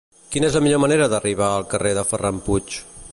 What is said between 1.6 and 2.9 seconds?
carrer de Ferran Puig?